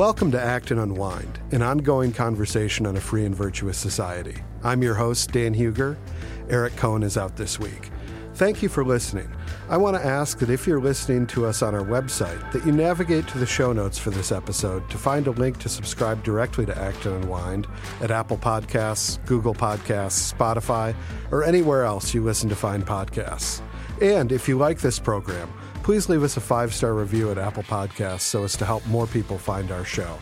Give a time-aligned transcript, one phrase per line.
[0.00, 4.34] Welcome to Acton Unwind, an ongoing conversation on a free and virtuous society.
[4.64, 5.98] I'm your host, Dan Hugger.
[6.48, 7.90] Eric Kohn is out this week.
[8.32, 9.30] Thank you for listening.
[9.68, 12.72] I want to ask that if you're listening to us on our website, that you
[12.72, 16.64] navigate to the show notes for this episode to find a link to subscribe directly
[16.64, 17.66] to Acton Unwind
[18.00, 20.94] at Apple Podcasts, Google Podcasts, Spotify,
[21.30, 23.60] or anywhere else you listen to find podcasts.
[24.00, 27.62] And if you like this program, please leave us a five star review at Apple
[27.62, 30.18] Podcasts so as to help more people find our show.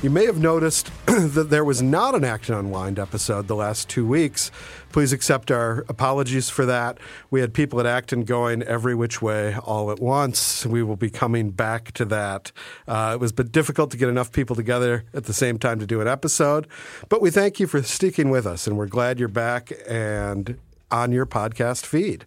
[0.00, 4.06] You may have noticed that there was not an Acton Unwind episode the last two
[4.06, 4.52] weeks.
[4.92, 6.98] Please accept our apologies for that.
[7.32, 10.64] We had people at Acton going every which way all at once.
[10.64, 12.52] We will be coming back to that.
[12.86, 15.86] Uh, it was but difficult to get enough people together at the same time to
[15.86, 16.68] do an episode,
[17.08, 20.58] but we thank you for sticking with us, and we're glad you're back and
[20.92, 22.24] on your podcast feed.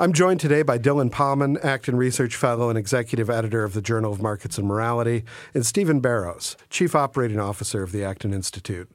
[0.00, 4.14] I'm joined today by Dylan Pahman, Acton Research Fellow and Executive Editor of the Journal
[4.14, 8.90] of Markets and Morality, and Stephen Barrows, Chief Operating Officer of the Acton Institute.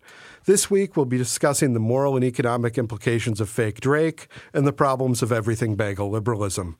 [0.45, 4.73] This week, we'll be discussing the moral and economic implications of fake Drake and the
[4.73, 6.75] problems of everything bagel liberalism.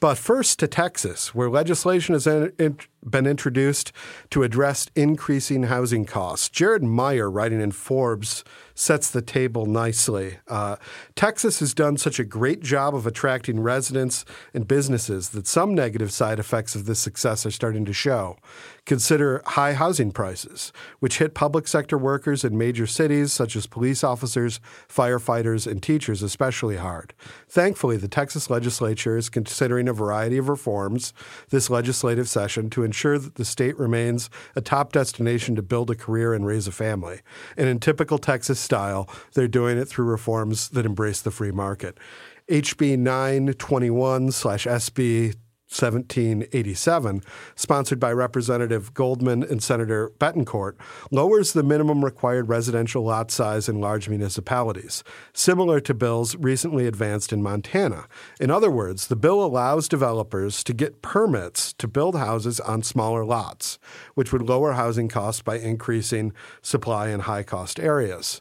[0.00, 3.92] But first to Texas, where legislation has been introduced
[4.30, 6.48] to address increasing housing costs.
[6.48, 8.42] Jared Meyer, writing in Forbes,
[8.76, 10.36] sets the table nicely.
[10.46, 10.76] Uh,
[11.14, 16.12] Texas has done such a great job of attracting residents and businesses that some negative
[16.12, 18.36] side effects of this success are starting to show.
[18.84, 24.04] Consider high housing prices, which hit public sector workers in major cities such as police
[24.04, 27.14] officers, firefighters, and teachers especially hard.
[27.48, 31.14] Thankfully, the Texas legislature is considering a variety of reforms
[31.48, 35.94] this legislative session to ensure that the state remains a top destination to build a
[35.94, 37.22] career and raise a family.
[37.56, 41.96] And in typical Texas style, they're doing it through reforms that embrace the free market.
[42.50, 45.34] HB 921 slash SB
[45.68, 47.22] 1787,
[47.56, 50.74] sponsored by Representative Goldman and Senator Bettencourt,
[51.10, 57.32] lowers the minimum required residential lot size in large municipalities, similar to bills recently advanced
[57.32, 58.06] in Montana.
[58.40, 63.24] In other words, the bill allows developers to get permits to build houses on smaller
[63.24, 63.78] lots,
[64.14, 66.32] which would lower housing costs by increasing
[66.62, 68.40] supply in high cost areas.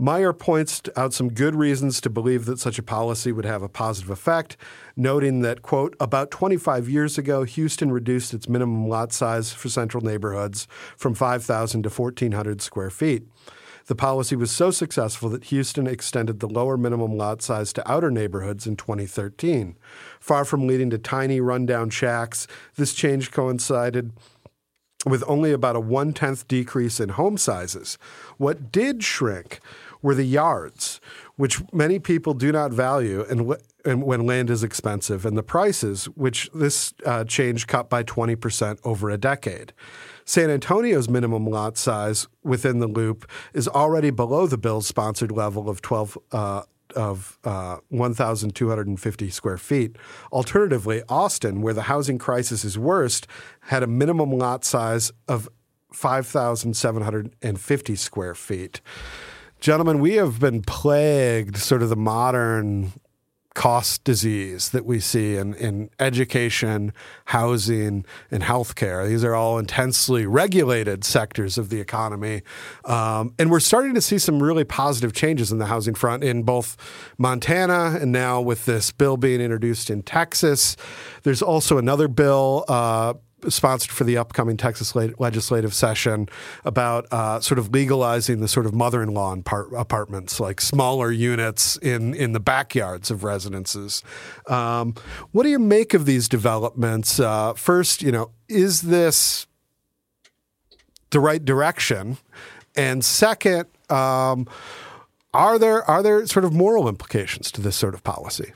[0.00, 3.68] Meyer points out some good reasons to believe that such a policy would have a
[3.68, 4.56] positive effect,
[4.96, 10.04] noting that, quote, about 25 years ago, Houston reduced its minimum lot size for central
[10.04, 13.24] neighborhoods from 5,000 to 1,400 square feet.
[13.86, 18.12] The policy was so successful that Houston extended the lower minimum lot size to outer
[18.12, 19.76] neighborhoods in 2013.
[20.20, 24.12] Far from leading to tiny, rundown shacks, this change coincided
[25.06, 27.98] with only about a one tenth decrease in home sizes.
[28.36, 29.60] What did shrink
[30.02, 31.00] were the yards,
[31.36, 33.54] which many people do not value and,
[33.84, 38.78] and when land is expensive, and the prices, which this uh, change cut by 20%
[38.84, 39.72] over a decade.
[40.24, 45.70] San Antonio's minimum lot size within the loop is already below the bill's sponsored level
[45.70, 46.62] of 12 uh,
[46.96, 49.96] of uh, 1,250 square feet.
[50.32, 53.26] Alternatively, Austin, where the housing crisis is worst,
[53.60, 55.48] had a minimum lot size of
[55.92, 58.80] 5,750 square feet.
[59.60, 62.92] Gentlemen, we have been plagued, sort of the modern
[63.54, 66.92] cost disease that we see in, in education,
[67.24, 69.08] housing, and healthcare.
[69.08, 72.42] These are all intensely regulated sectors of the economy.
[72.84, 76.44] Um, and we're starting to see some really positive changes in the housing front in
[76.44, 76.76] both
[77.18, 80.76] Montana and now with this bill being introduced in Texas.
[81.24, 82.64] There's also another bill.
[82.68, 83.14] Uh,
[83.48, 86.28] sponsored for the upcoming Texas legislative session
[86.64, 89.36] about uh, sort of legalizing the sort of mother-in-law
[89.76, 94.02] apartments, like smaller units in in the backyards of residences.
[94.48, 94.94] Um,
[95.32, 97.20] what do you make of these developments?
[97.20, 99.46] Uh, first, you know, is this
[101.10, 102.18] the right direction?
[102.76, 104.48] And second, um,
[105.32, 108.52] are there are there sort of moral implications to this sort of policy?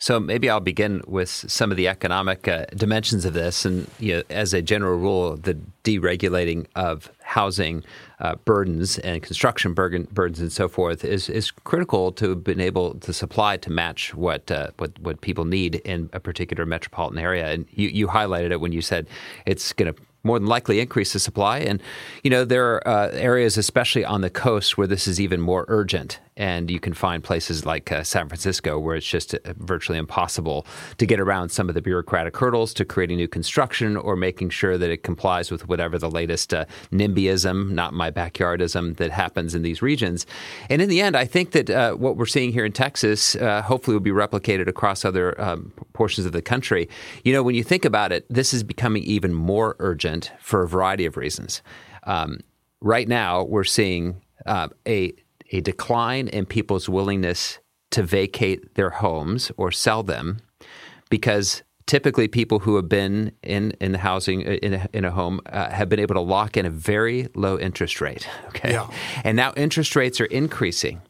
[0.00, 4.16] So maybe I'll begin with some of the economic uh, dimensions of this, and you
[4.16, 7.82] know, as a general rule, the deregulating of housing
[8.20, 12.94] uh, burdens and construction burden, burdens and so forth is is critical to being able
[12.94, 17.48] to supply to match what uh, what what people need in a particular metropolitan area.
[17.48, 19.08] And you, you highlighted it when you said
[19.46, 21.58] it's going to more than likely increase the supply.
[21.58, 21.82] And,
[22.22, 25.64] you know, there are uh, areas, especially on the coast, where this is even more
[25.68, 26.20] urgent.
[26.38, 30.66] And you can find places like uh, San Francisco where it's just uh, virtually impossible
[30.96, 34.78] to get around some of the bureaucratic hurdles to creating new construction or making sure
[34.78, 39.62] that it complies with whatever the latest uh, NIMBYism, not my backyardism, that happens in
[39.62, 40.26] these regions.
[40.70, 43.62] And in the end, I think that uh, what we're seeing here in Texas uh,
[43.62, 46.88] hopefully will be replicated across other um, portions of the country.
[47.24, 50.68] You know, when you think about it, this is becoming even more urgent for a
[50.68, 51.62] variety of reasons.
[52.04, 52.38] Um,
[52.80, 55.12] right now, we're seeing uh, a
[55.50, 57.58] a decline in people's willingness
[57.90, 60.38] to vacate their homes or sell them
[61.10, 65.10] because typically people who have been in in the housing uh, in a, in a
[65.10, 68.88] home uh, have been able to lock in a very low interest rate okay yeah.
[69.24, 71.00] and now interest rates are increasing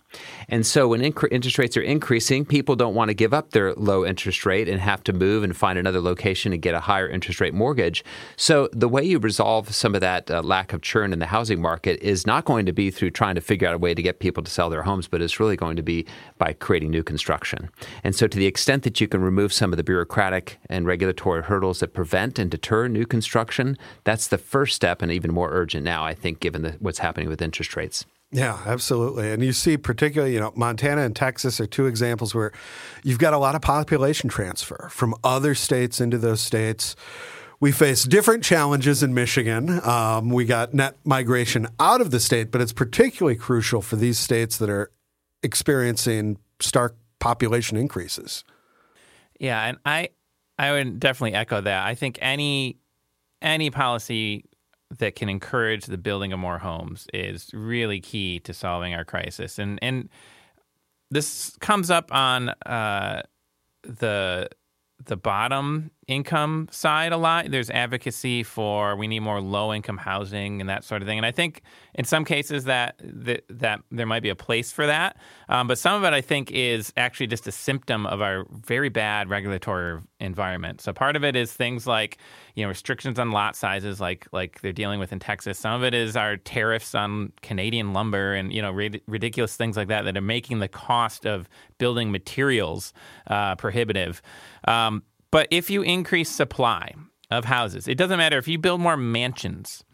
[0.49, 3.75] and so when inc- interest rates are increasing, people don't want to give up their
[3.75, 7.09] low interest rate and have to move and find another location and get a higher
[7.09, 8.05] interest rate mortgage.
[8.37, 11.61] So the way you resolve some of that uh, lack of churn in the housing
[11.61, 14.21] market is not going to be through trying to figure out a way to get
[14.21, 16.07] people to sell their homes, but it's really going to be
[16.39, 17.69] by creating new construction.
[18.05, 21.43] And so to the extent that you can remove some of the bureaucratic and regulatory
[21.43, 25.85] hurdles that prevent and deter new construction, that's the first step and even more urgent
[25.85, 28.07] now, I think, given the, what's happening with interest rates.
[28.31, 29.33] Yeah, absolutely.
[29.33, 32.53] And you see, particularly, you know, Montana and Texas are two examples where
[33.03, 36.95] you've got a lot of population transfer from other states into those states.
[37.61, 39.81] We face different challenges in Michigan.
[39.83, 44.19] Um, we got net migration out of the state, but it's particularly crucial for these
[44.19, 44.93] states that are
[45.43, 48.45] experiencing stark population increases.
[49.41, 50.11] Yeah, and I
[50.59, 51.87] I would definitely echo that.
[51.87, 52.77] I think any
[53.41, 54.45] any policy
[54.97, 59.59] that can encourage the building of more homes is really key to solving our crisis.
[59.59, 60.09] And and
[61.11, 63.23] this comes up on uh,
[63.83, 64.49] the
[65.05, 67.51] the bottom income side a lot.
[67.51, 71.19] There's advocacy for we need more low income housing and that sort of thing.
[71.19, 71.61] And I think
[71.95, 75.19] in some cases that that, that there might be a place for that.
[75.51, 78.89] Um, but some of it I think is actually just a symptom of our very
[78.89, 80.81] bad regulatory environment.
[80.81, 82.17] So part of it is things like
[82.55, 85.59] you know restrictions on lot sizes, like like they're dealing with in Texas.
[85.59, 89.89] Some of it is our tariffs on Canadian lumber and you know ridiculous things like
[89.89, 92.95] that that are making the cost of building materials
[93.27, 94.23] uh, prohibitive.
[94.67, 96.95] Um, but if you increase supply
[97.31, 99.85] of houses, it doesn't matter if you build more mansions,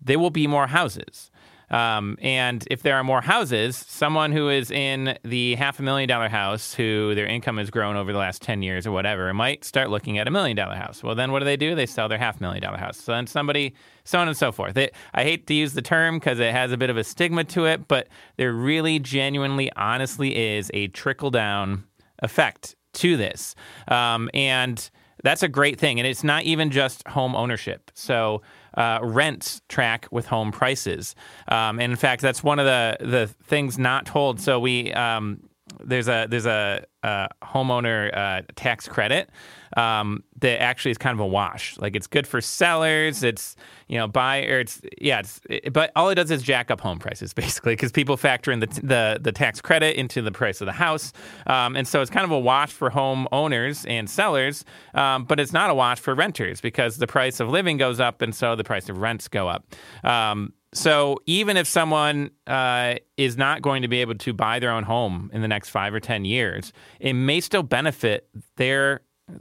[0.00, 1.30] there will be more houses.
[1.70, 6.08] Um, and if there are more houses, someone who is in the half a million
[6.08, 9.64] dollar house, who their income has grown over the last 10 years or whatever, might
[9.64, 11.02] start looking at a million dollar house.
[11.02, 11.74] Well, then what do they do?
[11.74, 12.96] They sell their half million dollar house.
[12.98, 13.74] So then somebody,
[14.04, 14.76] so on and so forth.
[14.76, 17.44] It, I hate to use the term because it has a bit of a stigma
[17.44, 21.84] to it, but there really genuinely, honestly is a trickle down
[22.20, 23.54] effect to this.
[23.88, 24.90] Um, and
[25.24, 25.98] that's a great thing.
[25.98, 27.90] And it's not even just home ownership.
[27.94, 28.42] So
[28.74, 31.16] uh, rents track with home prices.
[31.48, 34.40] Um, and in fact, that's one of the, the things not told.
[34.40, 35.40] So we um,
[35.84, 39.30] there's a there's a, a homeowner uh, tax credit
[39.76, 41.76] um, that actually is kind of a wash.
[41.78, 43.22] Like it's good for sellers.
[43.22, 43.56] It's
[43.88, 45.20] you know buy or it's yeah.
[45.20, 48.50] It's, it, but all it does is jack up home prices basically because people factor
[48.50, 51.12] in the, the the tax credit into the price of the house,
[51.46, 54.64] um, and so it's kind of a wash for home owners and sellers.
[54.94, 58.22] Um, but it's not a wash for renters because the price of living goes up,
[58.22, 59.64] and so the price of rents go up.
[60.04, 64.70] Um, so even if someone uh, is not going to be able to buy their
[64.70, 69.00] own home in the next five or ten years, it may still benefit their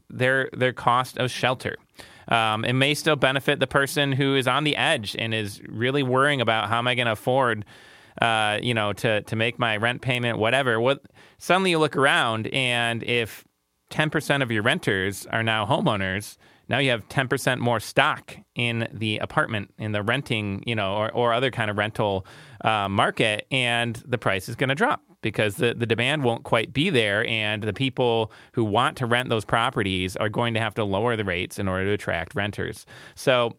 [0.09, 1.75] their their cost of shelter.
[2.29, 6.03] Um, it may still benefit the person who is on the edge and is really
[6.03, 7.63] worrying about how am I going to afford,
[8.21, 10.79] uh, you know, to to make my rent payment, whatever.
[10.79, 11.03] What
[11.37, 13.45] suddenly you look around and if
[13.89, 16.37] ten percent of your renters are now homeowners
[16.69, 21.11] now you have 10% more stock in the apartment, in the renting, you know, or,
[21.11, 22.25] or other kind of rental
[22.61, 26.73] uh, market, and the price is going to drop because the, the demand won't quite
[26.73, 27.25] be there.
[27.27, 31.15] And the people who want to rent those properties are going to have to lower
[31.15, 32.85] the rates in order to attract renters.
[33.15, 33.55] So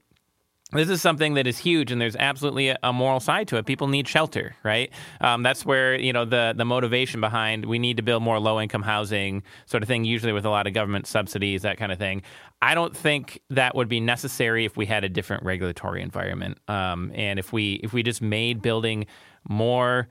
[0.72, 3.64] this is something that is huge, and there's absolutely a, moral side to it.
[3.64, 4.90] People need shelter, right?
[5.20, 8.60] Um, that's where you know the the motivation behind we need to build more low
[8.60, 10.04] income housing, sort of thing.
[10.04, 12.22] Usually with a lot of government subsidies, that kind of thing.
[12.60, 17.12] I don't think that would be necessary if we had a different regulatory environment, um,
[17.14, 19.06] and if we if we just made building
[19.48, 20.08] more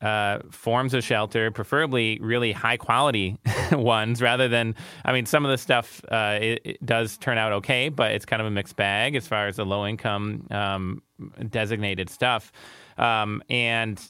[0.00, 3.38] uh, forms of shelter, preferably really high quality
[3.72, 4.74] ones, rather than,
[5.04, 8.24] I mean, some of the stuff uh, it, it, does turn out okay, but it's
[8.24, 11.02] kind of a mixed bag as far as the low income um,
[11.50, 12.52] designated stuff.
[12.96, 14.00] Um, and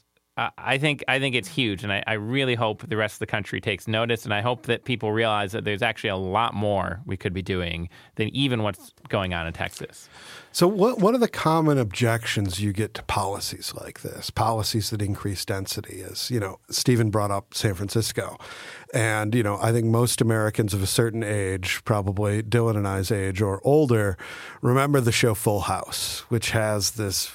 [0.57, 3.27] I think I think it's huge, and I, I, really hope the rest of the
[3.27, 7.01] country takes notice, and I hope that people realize that there's actually a lot more
[7.07, 10.09] we could be doing than even what's going on in Texas.
[10.53, 15.03] So, what one of the common objections you get to policies like this, policies that
[15.03, 18.39] increase density, as you know Stephen brought up San Francisco,
[18.95, 23.11] and you know I think most Americans of a certain age, probably Dylan and I's
[23.11, 24.17] age or older,
[24.63, 27.33] remember the show Full House, which has this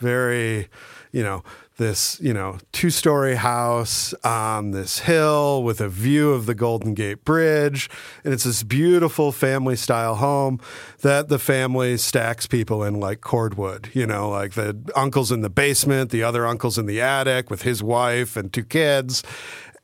[0.00, 0.68] very
[1.12, 1.44] you know
[1.80, 6.92] this, you know, two story house on this hill with a view of the Golden
[6.92, 7.88] Gate Bridge.
[8.22, 10.60] And it's this beautiful family style home
[11.00, 15.48] that the family stacks people in like cordwood, you know, like the uncle's in the
[15.48, 19.22] basement, the other uncle's in the attic with his wife and two kids.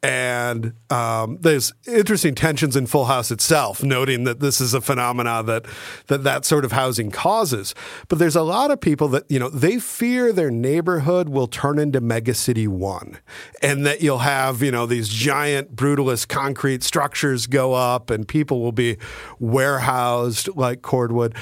[0.07, 5.43] And um, there's interesting tensions in Full House itself, noting that this is a phenomena
[5.43, 5.67] that,
[6.07, 7.75] that that sort of housing causes.
[8.07, 11.81] But there's a lot of people that, you know, they fear their neighborhood will turn
[11.81, 13.19] into Megacity One
[13.61, 18.61] and that you'll have, you know, these giant brutalist concrete structures go up and people
[18.61, 18.99] will be
[19.41, 21.35] warehoused like cordwood.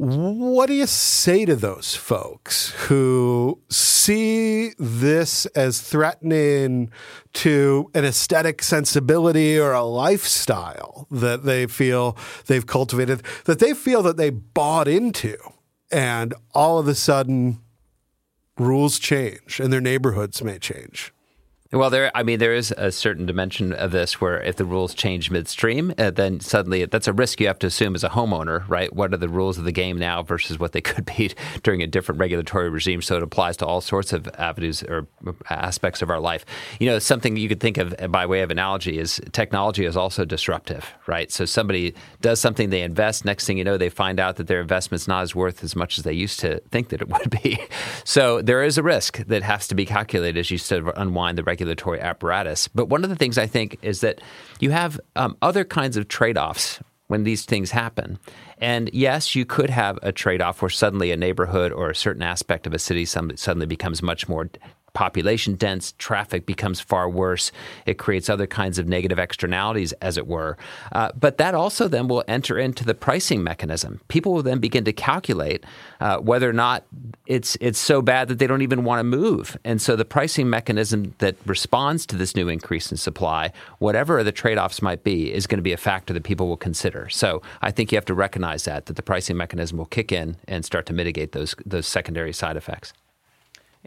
[0.00, 6.92] What do you say to those folks who see this as threatening
[7.32, 14.02] to an aesthetic sensibility or a lifestyle that they feel they've cultivated, that they feel
[14.02, 15.36] that they bought into,
[15.90, 17.58] and all of a sudden
[18.56, 21.12] rules change and their neighborhoods may change?
[21.70, 22.10] Well, there.
[22.14, 25.92] I mean, there is a certain dimension of this where if the rules change midstream,
[25.98, 28.90] uh, then suddenly that's a risk you have to assume as a homeowner, right?
[28.90, 31.30] What are the rules of the game now versus what they could be
[31.62, 33.02] during a different regulatory regime?
[33.02, 35.08] So it applies to all sorts of avenues or
[35.50, 36.46] aspects of our life.
[36.80, 40.24] You know, something you could think of by way of analogy is technology is also
[40.24, 41.30] disruptive, right?
[41.30, 43.26] So somebody does something, they invest.
[43.26, 45.98] Next thing you know, they find out that their investment's not as worth as much
[45.98, 47.60] as they used to think that it would be.
[48.04, 51.36] So there is a risk that has to be calculated as you sort of unwind
[51.36, 51.57] the regulatory
[52.00, 52.68] apparatus.
[52.68, 54.20] But one of the things I think is that
[54.60, 58.18] you have um, other kinds of trade offs when these things happen.
[58.58, 62.22] And yes, you could have a trade off where suddenly a neighborhood or a certain
[62.22, 64.50] aspect of a city suddenly becomes much more
[64.92, 67.52] population dense, traffic becomes far worse.
[67.86, 70.56] It creates other kinds of negative externalities, as it were.
[70.92, 74.00] Uh, but that also then will enter into the pricing mechanism.
[74.08, 75.64] People will then begin to calculate
[76.00, 76.84] uh, whether or not
[77.26, 79.56] it's it's so bad that they don't even want to move.
[79.64, 84.32] And so the pricing mechanism that responds to this new increase in supply, whatever the
[84.32, 87.08] trade offs might be, is going to be a factor that people will consider.
[87.08, 90.36] So I think you have to recognize that that the pricing mechanism will kick in
[90.46, 92.92] and start to mitigate those those secondary side effects.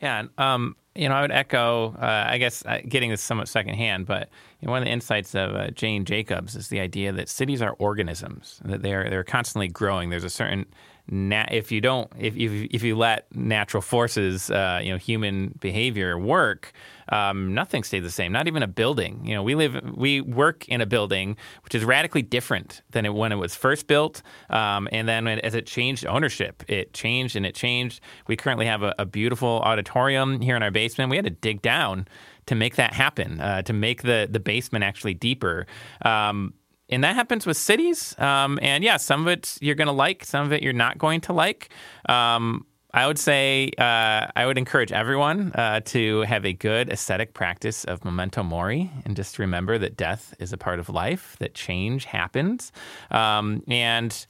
[0.01, 4.05] Yeah, um, you know, I would echo, uh, I guess, uh, getting this somewhat secondhand,
[4.05, 4.29] but
[4.61, 7.61] you know, one of the insights of uh, Jane Jacobs is the idea that cities
[7.61, 10.09] are organisms, that they're they're constantly growing.
[10.09, 10.65] There's a certain
[11.09, 15.55] na- if you don't if if, if you let natural forces, uh, you know, human
[15.59, 16.73] behavior work,
[17.09, 18.31] um, nothing stays the same.
[18.31, 19.25] Not even a building.
[19.25, 23.13] You know, we live, we work in a building which is radically different than it,
[23.13, 27.45] when it was first built, um, and then as it changed ownership, it changed and
[27.45, 27.99] it changed.
[28.27, 31.09] We currently have a, a beautiful auditorium here in our basement.
[31.09, 32.07] We had to dig down
[32.45, 35.65] to make that happen, uh, to make the the basement actually deeper.
[36.03, 36.53] Um,
[36.89, 38.15] and that happens with cities.
[38.19, 40.97] Um, and yeah, some of it you're going to like, some of it you're not
[40.97, 41.69] going to like.
[42.09, 47.33] Um, I would say uh, I would encourage everyone uh, to have a good aesthetic
[47.33, 51.53] practice of memento mori and just remember that death is a part of life, that
[51.53, 52.73] change happens.
[53.09, 54.27] Um, and,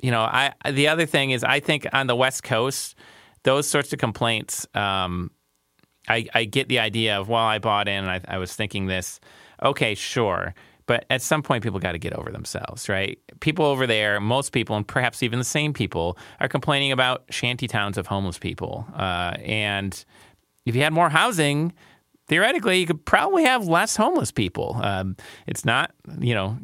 [0.00, 2.96] you know, I the other thing is I think on the West Coast,
[3.44, 5.30] those sorts of complaints, um,
[6.10, 8.86] I, I, get the idea of, well, I bought in and I, I was thinking
[8.86, 9.20] this.
[9.62, 10.54] Okay, sure.
[10.86, 13.16] But at some point, people got to get over themselves, right?
[13.38, 17.68] People over there, most people, and perhaps even the same people, are complaining about shanty
[17.68, 18.86] towns of homeless people.
[18.94, 20.04] Uh, and
[20.66, 21.72] if you had more housing,
[22.26, 24.80] theoretically, you could probably have less homeless people.
[24.82, 26.58] Um, it's not, you know,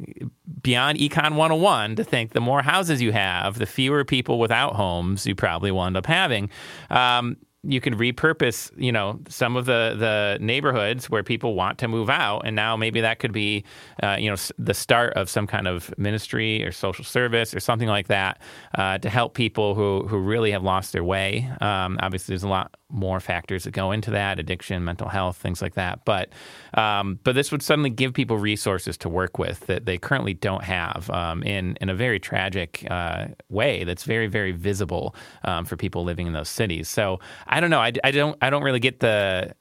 [0.60, 5.24] beyond Econ 101 to think the more houses you have, the fewer people without homes
[5.24, 6.50] you probably will end up having.
[6.90, 7.36] Um,
[7.68, 12.08] you can repurpose, you know, some of the the neighborhoods where people want to move
[12.08, 13.64] out, and now maybe that could be,
[14.02, 17.88] uh, you know, the start of some kind of ministry or social service or something
[17.88, 18.40] like that
[18.76, 21.50] uh, to help people who who really have lost their way.
[21.61, 25.60] Um, obviously, there's a lot more factors that go into that addiction mental health things
[25.60, 26.04] like that.
[26.04, 26.30] But
[26.74, 30.62] um, but this would suddenly give people resources to work with that they currently don't
[30.64, 35.14] have um, in in a very tragic uh, way that's very very visible
[35.44, 36.88] um, for people living in those cities.
[36.88, 37.80] So I don't know.
[37.80, 39.54] I, I don't I don't really get the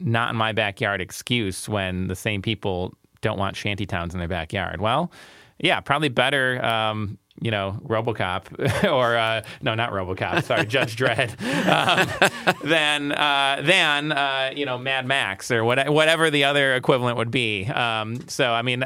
[0.00, 4.28] not in my backyard excuse when the same people don't want shanty towns in their
[4.28, 4.80] backyard.
[4.80, 5.12] Well
[5.60, 10.44] yeah probably better um, you know, RoboCop or uh, no, not RoboCop.
[10.44, 11.30] Sorry, Judge Dredd.
[11.66, 17.16] Um, than uh, than uh, you know Mad Max or what, whatever the other equivalent
[17.18, 17.66] would be.
[17.66, 18.84] Um, so I mean,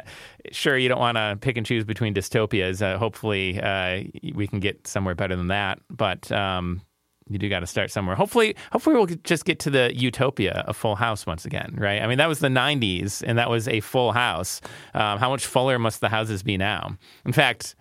[0.51, 2.83] sure, you don't want to pick and choose between dystopias.
[2.83, 4.03] Uh, hopefully, uh,
[4.35, 5.81] we can get somewhere better than that.
[5.91, 6.81] But um,
[7.29, 8.17] you do got to start somewhere.
[8.17, 12.01] Hopefully, hopefully we'll just get to the utopia of Full House once again, right?
[12.01, 14.61] I mean, that was the '90s, and that was a full house.
[14.95, 16.97] Um, how much fuller must the houses be now?
[17.27, 17.75] In fact,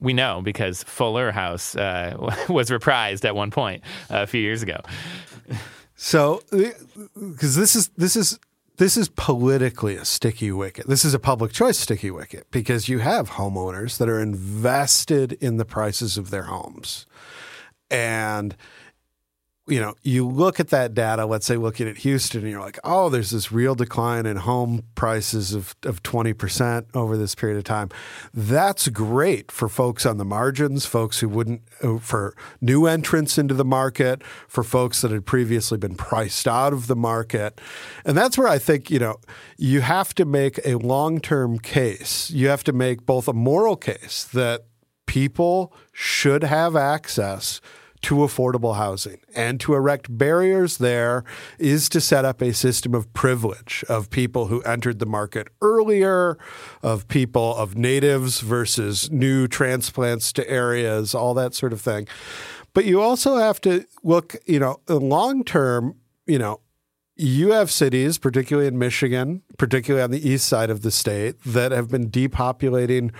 [0.00, 2.16] we know because Fuller House uh,
[2.48, 4.80] was reprised at one point uh, a few years ago.
[5.94, 8.38] So, because this is this is
[8.78, 10.86] this is politically a sticky wicket.
[10.86, 15.58] This is a public choice sticky wicket because you have homeowners that are invested in
[15.58, 17.04] the prices of their homes,
[17.90, 18.56] and
[19.70, 22.78] you know, you look at that data, let's say looking at Houston, and you're like,
[22.82, 27.64] oh, there's this real decline in home prices of, of 20% over this period of
[27.64, 27.88] time.
[28.34, 33.54] That's great for folks on the margins, folks who wouldn't, uh, for new entrants into
[33.54, 37.60] the market, for folks that had previously been priced out of the market.
[38.04, 39.18] And that's where I think, you know,
[39.56, 42.30] you have to make a long term case.
[42.30, 44.64] You have to make both a moral case that
[45.06, 47.60] people should have access
[48.02, 49.18] to affordable housing.
[49.34, 51.24] And to erect barriers there
[51.58, 56.38] is to set up a system of privilege of people who entered the market earlier,
[56.82, 62.08] of people of natives versus new transplants to areas, all that sort of thing.
[62.72, 66.60] But you also have to look, you know, long term, you know,
[67.16, 71.70] you have cities, particularly in Michigan, particularly on the east side of the state, that
[71.70, 73.12] have been depopulating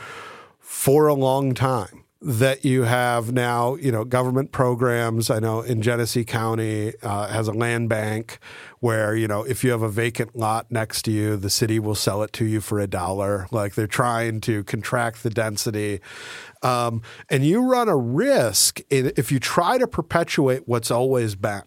[0.58, 5.30] for a long time that you have now, you know, government programs.
[5.30, 8.38] I know in Genesee County uh, has a land bank
[8.80, 11.94] where, you know, if you have a vacant lot next to you, the city will
[11.94, 13.46] sell it to you for a dollar.
[13.50, 16.00] Like they're trying to contract the density.
[16.62, 17.00] Um,
[17.30, 21.62] and you run a risk in, if you try to perpetuate what's always been.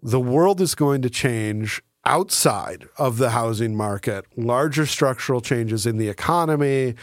[0.00, 5.96] The world is going to change outside of the housing market, larger structural changes in
[5.98, 6.94] the economy,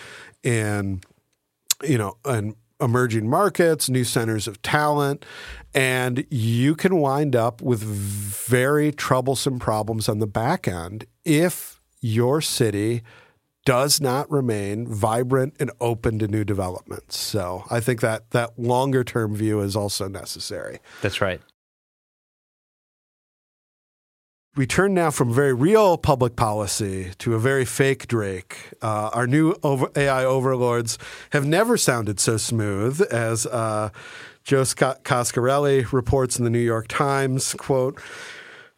[0.43, 1.01] in
[1.83, 5.25] you know, and emerging markets, new centers of talent,
[5.73, 12.41] and you can wind up with very troublesome problems on the back end if your
[12.41, 13.01] city
[13.65, 17.17] does not remain vibrant and open to new developments.
[17.17, 20.79] So I think that that longer term view is also necessary.
[21.01, 21.41] That's right.
[24.55, 28.69] We turn now from very real public policy to a very fake Drake.
[28.83, 30.99] Uh, our new over- AI overlords
[31.31, 33.89] have never sounded so smooth as uh,
[34.43, 37.55] Joe Coscarelli reports in the New York Times.
[37.55, 37.99] Quote,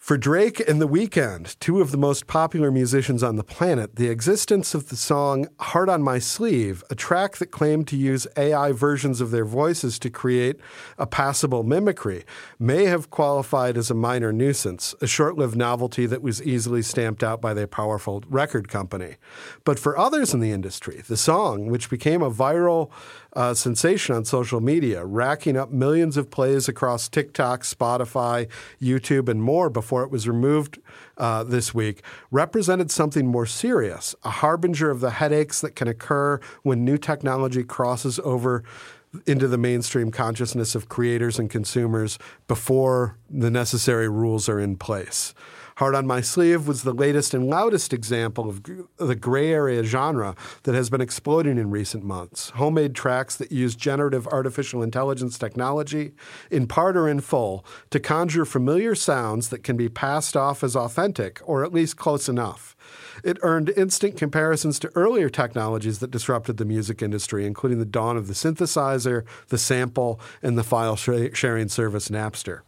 [0.06, 4.08] for Drake and The Weeknd, two of the most popular musicians on the planet, the
[4.08, 8.72] existence of the song Heart on My Sleeve, a track that claimed to use AI
[8.72, 10.58] versions of their voices to create
[11.00, 12.24] a passable mimicry,
[12.60, 17.24] may have qualified as a minor nuisance, a short lived novelty that was easily stamped
[17.24, 19.15] out by their powerful record company.
[19.63, 22.91] But for others in the industry, the song, which became a viral
[23.36, 28.48] uh, sensation on social media, racking up millions of plays across TikTok, Spotify,
[28.82, 30.80] YouTube, and more before it was removed
[31.17, 36.39] uh, this week, represented something more serious, a harbinger of the headaches that can occur
[36.63, 38.63] when new technology crosses over
[39.25, 45.34] into the mainstream consciousness of creators and consumers before the necessary rules are in place.
[45.78, 48.63] Heart on My Sleeve was the latest and loudest example of
[48.95, 52.51] the gray area genre that has been exploding in recent months.
[52.51, 56.13] Homemade tracks that use generative artificial intelligence technology,
[56.49, 60.78] in part or in full, to conjure familiar sounds that can be passed off as
[60.78, 62.73] authentic, or at least close enough.
[63.23, 68.17] It earned instant comparisons to earlier technologies that disrupted the music industry, including the dawn
[68.17, 72.62] of the synthesizer, the sample, and the file sharing service Napster.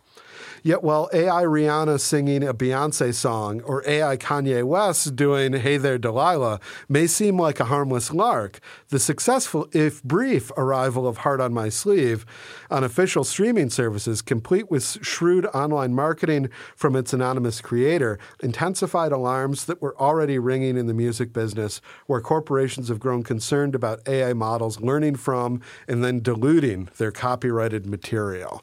[0.68, 5.98] Yet while AI Rihanna singing a Beyonce song or AI Kanye West doing Hey There
[5.98, 11.54] Delilah may seem like a harmless lark, the successful, if brief, arrival of Heart on
[11.54, 12.26] My Sleeve
[12.70, 19.68] on official streaming services, complete with shrewd online marketing from its anonymous creator, intensified alarms
[19.68, 24.34] that were already ringing in the music business, where corporations have grown concerned about AI
[24.34, 28.62] models learning from and then diluting their copyrighted material.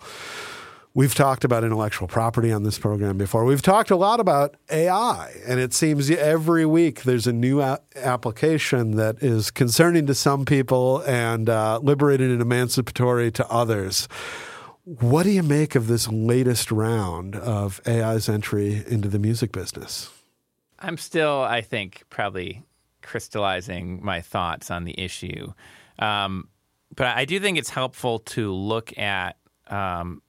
[0.97, 3.45] We've talked about intellectual property on this program before.
[3.45, 7.81] We've talked a lot about AI, and it seems every week there's a new a-
[7.97, 14.07] application that is concerning to some people and uh, liberating and emancipatory to others.
[14.85, 20.13] What do you make of this latest round of AI's entry into the music business?
[20.79, 22.63] I'm still, I think, probably
[23.03, 25.55] crystallizing my thoughts on the issue.
[25.99, 26.49] Um,
[26.95, 30.23] but I do think it's helpful to look at um,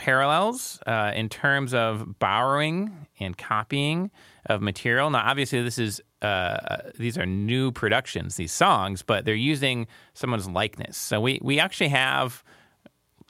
[0.00, 4.10] parallels uh, in terms of borrowing and copying
[4.46, 5.10] of material.
[5.10, 10.48] Now, obviously, this is uh, these are new productions, these songs, but they're using someone's
[10.48, 10.96] likeness.
[10.96, 12.42] So we we actually have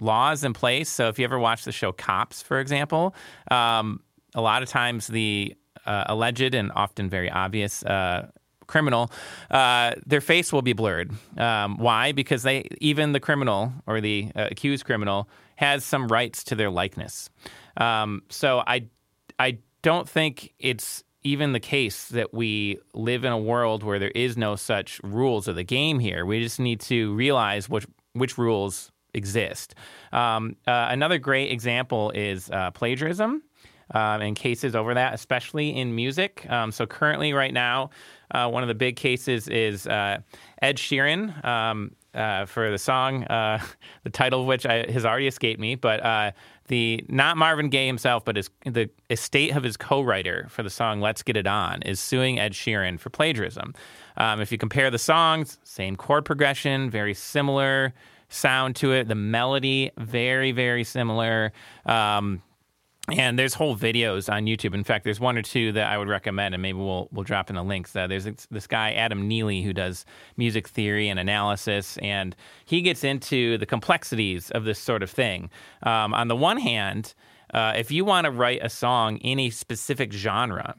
[0.00, 0.88] laws in place.
[0.88, 3.16] So if you ever watch the show Cops, for example,
[3.50, 4.00] um,
[4.34, 5.56] a lot of times the
[5.86, 8.28] uh, alleged and often very obvious uh,
[8.68, 9.10] criminal,
[9.50, 11.10] uh, their face will be blurred.
[11.36, 12.12] Um, why?
[12.12, 15.28] Because they even the criminal or the uh, accused criminal
[15.60, 17.28] has some rights to their likeness.
[17.76, 18.86] Um, so I
[19.38, 24.12] I don't think it's even the case that we live in a world where there
[24.14, 26.24] is no such rules of the game here.
[26.24, 29.74] We just need to realize which which rules exist.
[30.12, 33.42] Um, uh, another great example is uh, plagiarism.
[33.92, 36.48] Um, and cases over that, especially in music.
[36.48, 37.90] Um, so currently, right now,
[38.30, 40.18] uh, one of the big cases is uh,
[40.62, 43.62] Ed Sheeran um, uh, for the song, uh,
[44.04, 46.32] the title of which I, has already escaped me, but uh,
[46.68, 51.00] the not Marvin Gaye himself, but his, the estate of his co-writer for the song
[51.00, 53.74] "Let's Get It On" is suing Ed Sheeran for plagiarism.
[54.16, 57.94] Um, if you compare the songs, same chord progression, very similar
[58.28, 59.08] sound to it.
[59.08, 61.52] The melody, very very similar.
[61.84, 62.42] Um,
[63.12, 64.74] and there's whole videos on YouTube.
[64.74, 67.50] In fact, there's one or two that I would recommend, and maybe we'll we'll drop
[67.50, 67.94] in the links.
[67.94, 70.04] Uh, there's this guy Adam Neely who does
[70.36, 75.50] music theory and analysis, and he gets into the complexities of this sort of thing.
[75.82, 77.14] Um, on the one hand,
[77.52, 80.74] uh, if you want to write a song in a specific genre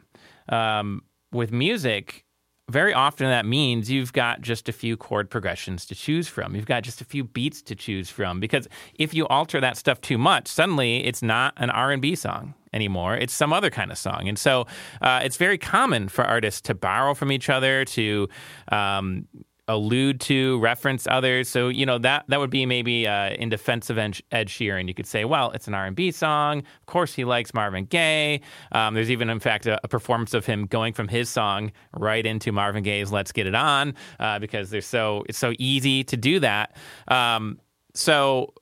[0.49, 2.25] um, with music,
[2.71, 6.55] very often that means you've got just a few chord progressions to choose from.
[6.55, 10.01] You've got just a few beats to choose from because if you alter that stuff
[10.01, 13.15] too much, suddenly it's not an R&B song anymore.
[13.15, 14.27] It's some other kind of song.
[14.27, 14.65] And so
[15.01, 18.29] uh, it's very common for artists to borrow from each other, to
[18.71, 19.27] um,
[19.71, 21.49] allude to, reference others.
[21.49, 24.88] So you know that that would be maybe uh, in defense of Ed, Sheeran.
[24.88, 26.60] You could say, well, it's an R and B song.
[26.60, 28.41] Of course, he likes Marvin Gaye.
[28.71, 32.25] Um, there's even, in fact, a, a, performance of him going from his song right
[32.25, 36.17] into Marvin Gaye's "Let's Get It On" uh, because they're so it's so easy to
[36.17, 36.75] do that.
[37.07, 37.60] Um,
[37.93, 38.53] so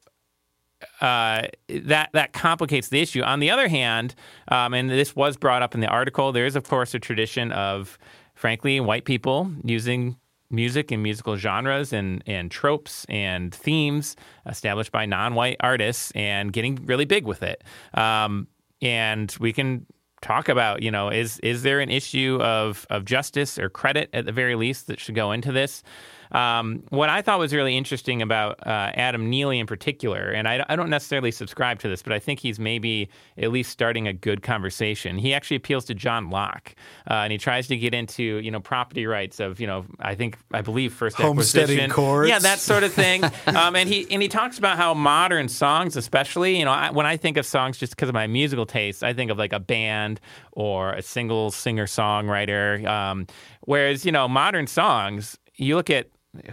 [1.01, 3.21] uh, that that complicates the issue.
[3.21, 4.15] On the other hand,
[4.47, 7.51] um, and this was brought up in the article, there is of course a tradition
[7.51, 7.97] of,
[8.35, 10.15] frankly, white people using
[10.49, 16.75] music and musical genres and, and tropes and themes established by non-white artists and getting
[16.85, 17.63] really big with it.
[17.93, 18.47] Um,
[18.81, 19.85] and we can
[20.21, 24.25] talk about, you know, is is there an issue of of justice or credit at
[24.25, 25.83] the very least that should go into this?
[26.31, 30.63] Um, what I thought was really interesting about uh, Adam Neely in particular, and I,
[30.69, 34.13] I, don't necessarily subscribe to this, but I think he's maybe at least starting a
[34.13, 35.17] good conversation.
[35.17, 36.75] He actually appeals to John Locke,
[37.09, 40.13] uh, and he tries to get into you know property rights of you know I
[40.13, 43.23] think I believe first homesteading courts, yeah, that sort of thing.
[43.47, 47.07] um, and he and he talks about how modern songs, especially you know I, when
[47.07, 49.59] I think of songs just because of my musical taste, I think of like a
[49.59, 52.85] band or a single singer songwriter.
[52.85, 53.25] Um,
[53.61, 56.07] whereas you know modern songs, you look at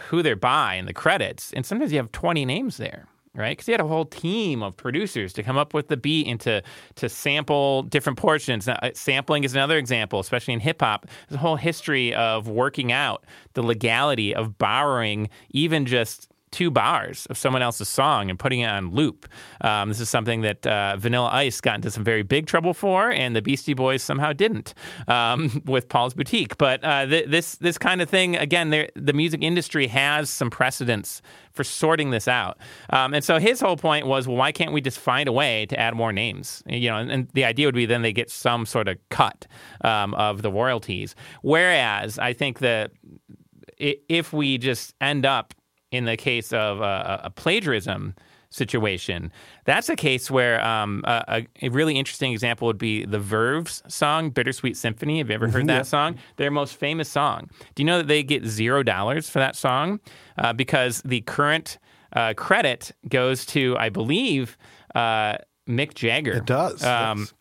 [0.09, 3.51] who they're by and the credits, and sometimes you have 20 names there right?
[3.51, 6.41] Because he had a whole team of producers to come up with the beat and
[6.41, 6.63] to
[6.97, 8.67] to sample different portions.
[8.67, 11.07] Now, uh, sampling is another example, especially in hip hop.
[11.29, 17.27] There's a whole history of working out the legality of borrowing even just two bars
[17.27, 19.29] of someone else's song and putting it on loop.
[19.61, 23.11] Um, this is something that uh, Vanilla Ice got into some very big trouble for,
[23.11, 24.73] and the Beastie Boys somehow didn't
[25.07, 26.57] um, with Paul's Boutique.
[26.57, 31.21] But uh, th- this this kind of thing, again, the music industry has some precedents
[31.53, 32.57] for sorting this out.
[32.89, 35.67] Um, and so his whole point was, well, why can't we just find a way
[35.67, 36.63] to add more names?
[36.67, 39.47] You know, and, and the idea would be then they get some sort of cut
[39.83, 41.15] um, of the royalties.
[41.43, 42.93] Whereas I think that
[43.79, 45.53] if we just end up
[45.91, 48.15] in the case of a, a plagiarism
[48.51, 49.33] situation.
[49.65, 54.31] That's a case where um, a, a, really interesting example would be the Verve's song
[54.31, 55.83] "Bittersweet Symphony." Have you ever heard mm-hmm, that yeah.
[55.83, 56.17] song?
[56.37, 57.51] Their most famous song.
[57.75, 60.01] Do you know that they get zero dollars for that song
[60.39, 61.79] uh, because the current
[62.13, 64.57] uh, credit goes to, I believe,
[64.95, 65.37] uh,
[65.69, 66.35] Mick Jagger.
[66.35, 66.83] It does.
[66.85, 67.33] Um, yes.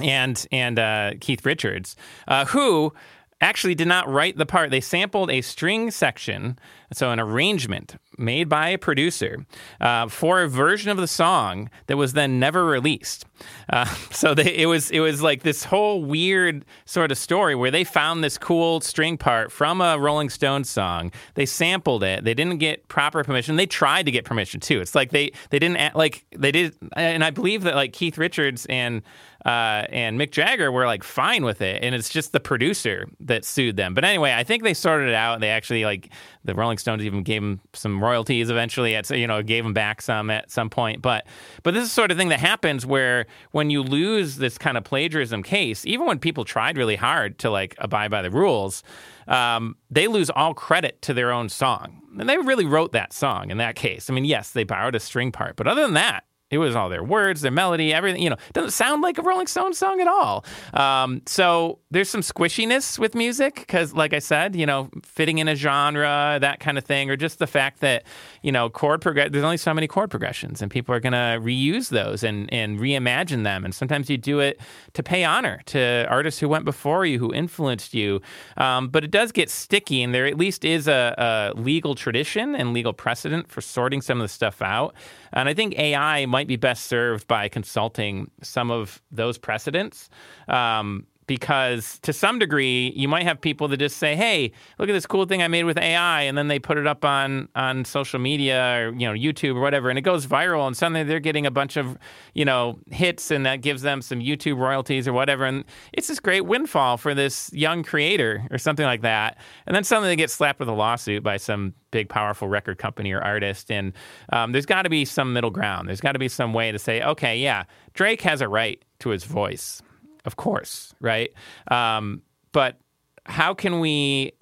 [0.00, 1.96] And and uh, Keith Richards,
[2.28, 2.92] uh, who
[3.40, 4.70] actually did not write the part.
[4.70, 6.58] They sampled a string section,
[6.92, 9.46] so an arrangement made by a producer
[9.80, 13.24] uh, for a version of the song that was then never released.
[13.70, 17.70] Uh, so they, it was it was like this whole weird sort of story where
[17.70, 21.12] they found this cool string part from a Rolling Stones song.
[21.34, 22.24] They sampled it.
[22.24, 23.56] They didn't get proper permission.
[23.56, 24.80] They tried to get permission too.
[24.80, 28.66] It's like they they didn't like they did, and I believe that like Keith Richards
[28.66, 29.02] and
[29.46, 33.44] uh, and Mick Jagger were like fine with it, and it's just the producer that
[33.44, 33.94] sued them.
[33.94, 35.40] But anyway, I think they sorted it out.
[35.40, 36.10] They actually like
[36.44, 38.96] the Rolling Stones even gave them some royalties eventually.
[38.96, 41.02] At you know gave them back some at some point.
[41.02, 41.26] But
[41.62, 44.82] but this is sort of thing that happens where when you lose this kind of
[44.82, 48.82] plagiarism case, even when people tried really hard to like abide by the rules.
[49.28, 52.00] Um, they lose all credit to their own song.
[52.18, 54.08] And they really wrote that song in that case.
[54.08, 56.88] I mean, yes, they borrowed a string part, but other than that, it was all
[56.88, 58.22] their words, their melody, everything.
[58.22, 60.44] You know, doesn't sound like a Rolling Stones song at all.
[60.72, 65.48] Um, so there's some squishiness with music because, like I said, you know, fitting in
[65.48, 68.04] a genre, that kind of thing, or just the fact that
[68.42, 69.28] you know chord progress.
[69.30, 72.78] There's only so many chord progressions, and people are going to reuse those and and
[72.78, 73.64] reimagine them.
[73.64, 74.58] And sometimes you do it
[74.94, 78.22] to pay honor to artists who went before you, who influenced you.
[78.56, 82.54] Um, but it does get sticky, and there at least is a, a legal tradition
[82.54, 84.94] and legal precedent for sorting some of the stuff out.
[85.32, 90.08] And I think AI might be best served by consulting some of those precedents.
[90.48, 94.92] Um, because to some degree you might have people that just say hey look at
[94.92, 97.84] this cool thing i made with ai and then they put it up on on
[97.84, 101.20] social media or you know youtube or whatever and it goes viral and suddenly they're
[101.20, 101.96] getting a bunch of
[102.34, 106.18] you know hits and that gives them some youtube royalties or whatever and it's this
[106.18, 109.36] great windfall for this young creator or something like that
[109.66, 113.12] and then suddenly they get slapped with a lawsuit by some big powerful record company
[113.12, 113.92] or artist and
[114.32, 115.88] um, there's got to be some middle ground.
[115.88, 119.10] There's got to be some way to say okay yeah drake has a right to
[119.10, 119.82] his voice
[120.24, 121.32] of course, right?
[121.70, 122.76] Um, but
[123.24, 124.32] how can we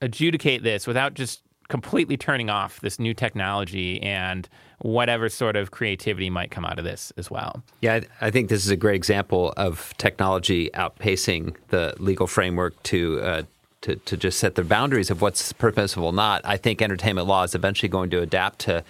[0.00, 4.48] adjudicate this without just completely turning off this new technology and
[4.80, 7.62] whatever sort of creativity might come out of this as well.
[7.80, 13.20] Yeah, I, think this is a great example of technology outpacing the legal framework to.
[13.20, 13.42] Uh,
[13.82, 16.40] to, to just set the boundaries of what's permissible, not.
[16.44, 18.82] I think entertainment law is eventually going to adapt to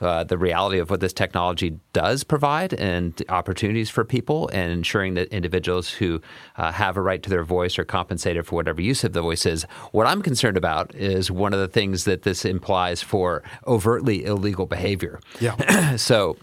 [0.00, 5.14] uh, the reality of what this technology does provide and opportunities for people, and ensuring
[5.14, 6.20] that individuals who
[6.56, 9.46] uh, have a right to their voice are compensated for whatever use of the voice
[9.46, 9.64] is.
[9.92, 14.66] What I'm concerned about is one of the things that this implies for overtly illegal
[14.66, 15.20] behavior.
[15.40, 15.96] Yeah.
[15.96, 16.36] so,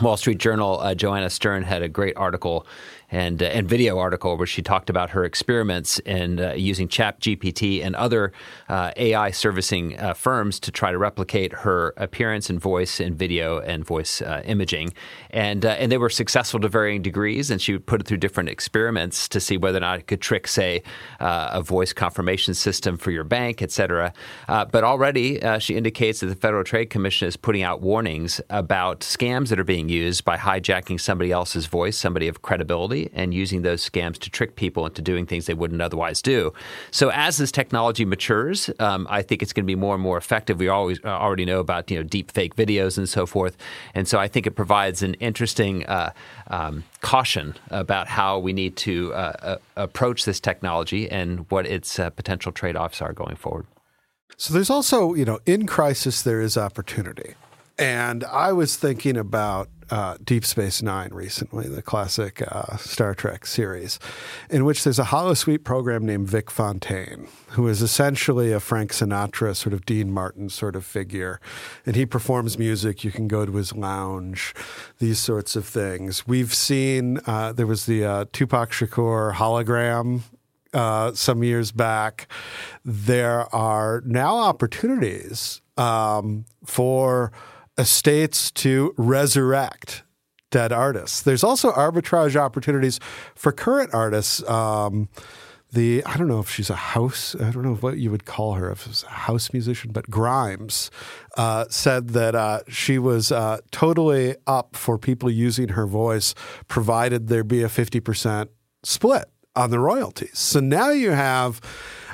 [0.00, 2.66] Wall Street Journal, uh, Joanna Stern had a great article
[3.10, 7.84] and, uh, and video article where she talked about her experiments in uh, using ChatGPT
[7.84, 8.32] and other
[8.68, 13.58] uh, AI servicing uh, firms to try to replicate her appearance and voice in video
[13.60, 14.92] and voice uh, imaging.
[15.30, 17.50] And, uh, and they were successful to varying degrees.
[17.50, 20.20] And she would put it through different experiments to see whether or not it could
[20.20, 20.82] trick, say,
[21.20, 24.12] a voice confirmation system for your bank, et cetera.
[24.46, 29.48] but already she indicates that the Federal Trade Commission is putting out warnings about scams
[29.48, 33.88] that are being used by hijacking somebody else's voice, somebody of credibility and using those
[33.88, 36.52] scams to trick people into doing things they wouldn't otherwise do.
[36.90, 40.16] So as this technology matures, um, I think it's going to be more and more
[40.16, 40.58] effective.
[40.58, 43.56] We always uh, already know about you know deep fake videos and so forth,
[43.94, 46.12] and so I think it provides an interesting uh,
[46.48, 51.98] um, caution about how we need to uh, uh approach this technology and what its
[51.98, 53.66] uh, potential trade offs are going forward.
[54.36, 57.34] So there's also you know in crisis there is opportunity.
[57.78, 63.46] And I was thinking about uh, Deep Space Nine recently, the classic uh, Star Trek
[63.46, 63.98] series,
[64.50, 69.54] in which there's a holosuite program named Vic Fontaine, who is essentially a Frank Sinatra,
[69.54, 71.40] sort of Dean Martin sort of figure.
[71.84, 73.04] And he performs music.
[73.04, 74.54] You can go to his lounge,
[74.98, 76.26] these sorts of things.
[76.26, 80.22] We've seen, uh, there was the uh, Tupac Shakur hologram
[80.74, 82.28] uh, some years back.
[82.84, 87.32] There are now opportunities um, for
[87.78, 90.02] estates to resurrect
[90.50, 91.22] dead artists.
[91.22, 93.00] There's also arbitrage opportunities
[93.34, 94.48] for current artists.
[94.48, 95.08] Um,
[95.72, 97.34] the I don't know if she's a house.
[97.34, 100.90] I don't know what you would call her if it's a house musician, but Grimes
[101.36, 106.34] uh, said that uh, she was uh, totally up for people using her voice,
[106.68, 108.50] provided there be a fifty percent
[108.84, 109.24] split
[109.56, 110.38] on the royalties.
[110.38, 111.60] So now you have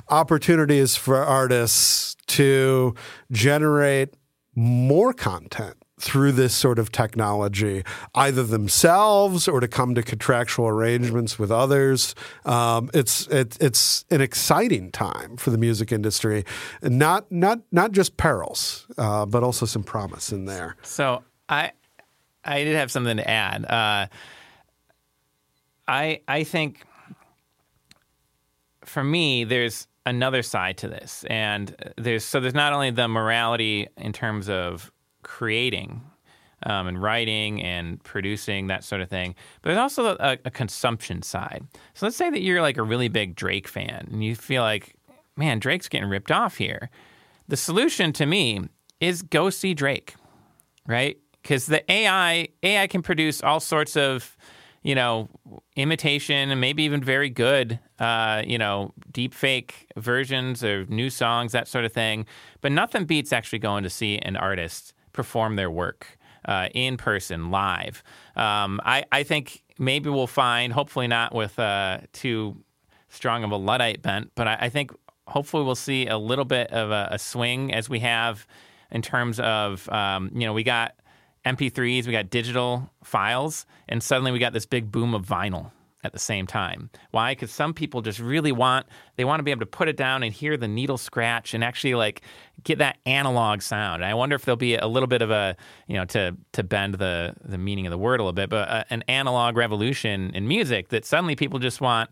[0.08, 2.94] opportunities for artists to
[3.30, 4.14] generate
[4.54, 7.84] more content through this sort of technology,
[8.14, 12.14] either themselves or to come to contractual arrangements with others.
[12.44, 16.44] Um, it's it, it's an exciting time for the music industry,
[16.82, 20.76] not not not just perils, uh, but also some promise in there.
[20.82, 21.70] So I
[22.44, 23.64] I did have something to add.
[23.64, 24.06] Uh,
[25.86, 26.84] I I think
[28.84, 33.88] for me, there's another side to this, and there's so there's not only the morality
[33.96, 34.90] in terms of
[35.22, 36.02] creating
[36.64, 41.22] um, and writing and producing that sort of thing, but there's also a, a consumption
[41.22, 41.66] side.
[41.94, 44.94] So let's say that you're like a really big Drake fan, and you feel like,
[45.36, 46.90] man, Drake's getting ripped off here.
[47.48, 48.68] The solution to me
[49.00, 50.14] is go see Drake,
[50.86, 51.18] right?
[51.42, 54.36] Because the AI AI can produce all sorts of
[54.82, 55.28] you know,
[55.76, 61.52] imitation and maybe even very good, uh, you know, deep fake versions of new songs,
[61.52, 62.26] that sort of thing.
[62.60, 67.50] But nothing beats actually going to see an artist perform their work uh, in person,
[67.50, 68.02] live.
[68.34, 72.56] Um, I, I think maybe we'll find, hopefully not with uh, too
[73.08, 74.90] strong of a Luddite bent, but I, I think
[75.28, 78.46] hopefully we'll see a little bit of a, a swing as we have
[78.90, 80.94] in terms of, um, you know, we got
[81.44, 85.72] MP3s, we got digital files, and suddenly we got this big boom of vinyl
[86.04, 86.90] at the same time.
[87.12, 87.32] Why?
[87.32, 90.22] Because some people just really want they want to be able to put it down
[90.22, 92.22] and hear the needle scratch and actually like
[92.64, 94.02] get that analog sound.
[94.02, 96.62] And I wonder if there'll be a little bit of a you know to to
[96.62, 100.32] bend the the meaning of the word a little bit, but uh, an analog revolution
[100.34, 102.10] in music that suddenly people just want.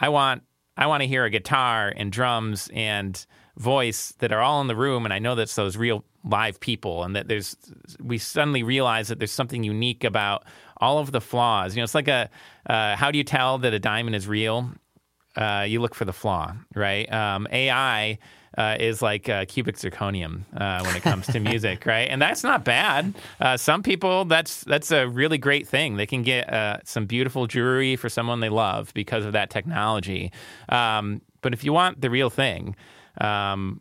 [0.00, 0.42] I want
[0.76, 3.24] I want to hear a guitar and drums and
[3.58, 7.04] voice that are all in the room, and I know that's those real live people,
[7.04, 7.56] and that there's
[8.00, 10.44] we suddenly realize that there's something unique about
[10.78, 11.74] all of the flaws.
[11.74, 12.30] You know, it's like a
[12.68, 14.70] uh, how do you tell that a diamond is real?
[15.36, 17.10] Uh, you look for the flaw, right?
[17.12, 18.18] Um, AI
[18.56, 22.08] uh, is like uh, cubic zirconium uh, when it comes to music, right?
[22.08, 23.14] And that's not bad.
[23.40, 25.96] Uh, some people, that's that's a really great thing.
[25.96, 30.32] They can get uh, some beautiful jewelry for someone they love because of that technology.
[30.68, 32.74] Um, but if you want the real thing,
[33.20, 33.80] um,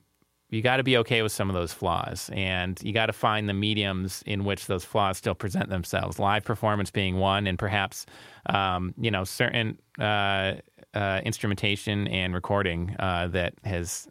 [0.49, 3.49] you got to be okay with some of those flaws and you got to find
[3.49, 6.19] the mediums in which those flaws still present themselves.
[6.19, 8.05] Live performance being one and perhaps
[8.47, 10.53] um, you know certain uh,
[10.93, 14.07] uh, instrumentation and recording uh, that has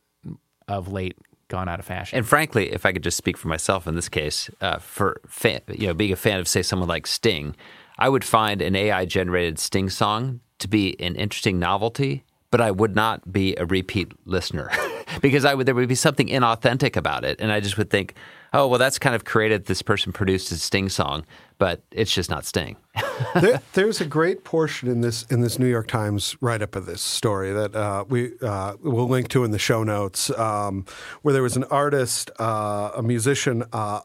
[0.69, 1.17] of late
[1.49, 2.19] gone out of fashion.
[2.19, 5.61] And frankly if i could just speak for myself in this case uh, for fan,
[5.73, 7.55] you know being a fan of say someone like sting
[7.99, 12.73] i would find an ai generated sting song to be an interesting novelty but i
[12.73, 14.71] would not be a repeat listener
[15.21, 18.15] because I would there would be something inauthentic about it, and I just would think,
[18.53, 19.67] oh well, that's kind of created.
[19.67, 21.25] This person produced a Sting song,
[21.59, 22.77] but it's just not Sting.
[23.41, 26.87] there, there's a great portion in this in this New York Times write up of
[26.87, 30.85] this story that uh, we uh, will link to in the show notes, um,
[31.23, 33.65] where there was an artist, uh, a musician.
[33.73, 34.01] Uh,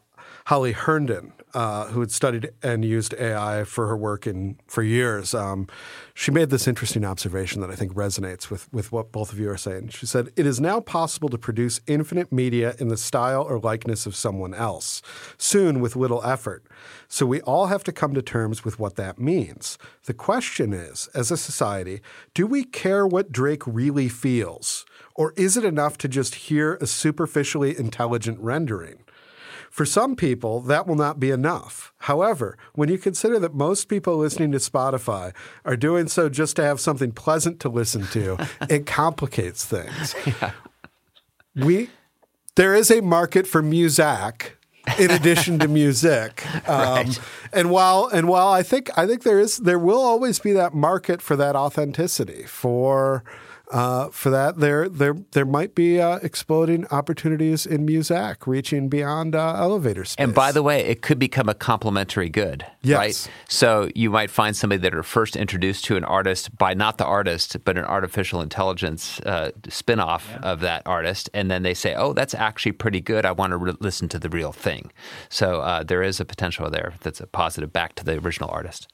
[0.46, 5.34] Holly Herndon, uh, who had studied and used AI for her work in for years,
[5.34, 5.66] um,
[6.14, 9.50] she made this interesting observation that I think resonates with with what both of you
[9.50, 9.88] are saying.
[9.88, 14.06] She said, "It is now possible to produce infinite media in the style or likeness
[14.06, 15.02] of someone else,
[15.36, 16.64] soon with little effort.
[17.08, 19.78] So we all have to come to terms with what that means.
[20.06, 22.00] The question is, as a society,
[22.34, 26.86] do we care what Drake really feels?" Or is it enough to just hear a
[26.86, 29.04] superficially intelligent rendering?
[29.72, 31.94] For some people, that will not be enough.
[32.00, 36.62] However, when you consider that most people listening to Spotify are doing so just to
[36.62, 38.36] have something pleasant to listen to,
[38.68, 40.14] it complicates things.
[40.26, 40.52] Yeah.
[41.56, 41.88] We
[42.54, 44.58] there is a market for music
[44.98, 46.44] in addition to music.
[46.68, 47.20] Um, right.
[47.54, 50.74] And while and while I think I think there is there will always be that
[50.74, 53.24] market for that authenticity for
[53.72, 59.34] uh, for that, there there there might be uh, exploding opportunities in music, reaching beyond
[59.34, 60.22] uh, elevator space.
[60.22, 62.96] And by the way, it could become a complementary good, yes.
[62.98, 63.30] right?
[63.48, 67.06] So you might find somebody that are first introduced to an artist by not the
[67.06, 70.50] artist, but an artificial intelligence uh, spinoff yeah.
[70.50, 73.24] of that artist, and then they say, "Oh, that's actually pretty good.
[73.24, 74.92] I want to re- listen to the real thing."
[75.30, 78.88] So uh, there is a potential there that's a positive back to the original artist.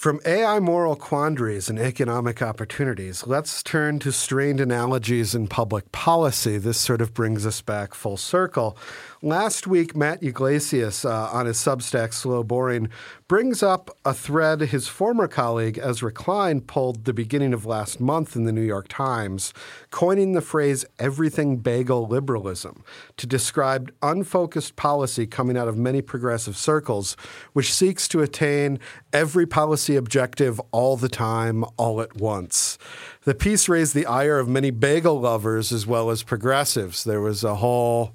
[0.00, 6.56] From AI moral quandaries and economic opportunities, let's turn to strained analogies in public policy.
[6.56, 8.78] This sort of brings us back full circle.
[9.20, 12.88] Last week, Matt Yglesias uh, on his Substack Slow Boring
[13.30, 18.34] brings up a thread his former colleague Ezra Klein pulled the beginning of last month
[18.34, 19.54] in the New York Times,
[19.92, 22.82] coining the phrase everything bagel liberalism
[23.16, 27.16] to describe unfocused policy coming out of many progressive circles,
[27.52, 28.80] which seeks to attain
[29.12, 32.78] every policy objective all the time, all at once.
[33.22, 37.04] The piece raised the ire of many bagel lovers as well as progressives.
[37.04, 38.12] There was a whole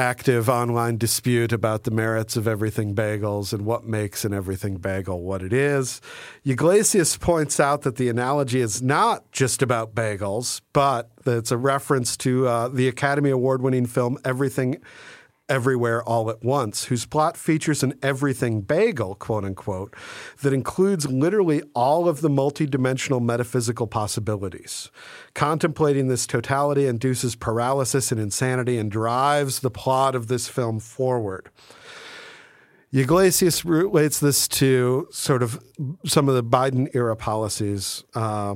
[0.00, 5.20] active online dispute about the merits of everything bagels and what makes an everything bagel
[5.20, 6.00] what it is.
[6.42, 11.58] Yglesias points out that the analogy is not just about bagels, but that it's a
[11.58, 14.80] reference to uh, the Academy Award winning film Everything
[15.50, 19.94] Everywhere All at Once, whose plot features an everything bagel, quote unquote,
[20.42, 24.90] that includes literally all of the multidimensional metaphysical possibilities.
[25.34, 31.50] Contemplating this totality induces paralysis and insanity and drives the plot of this film forward.
[32.92, 35.62] Yglesias relates this to sort of
[36.06, 38.04] some of the Biden era policies.
[38.14, 38.54] Uh,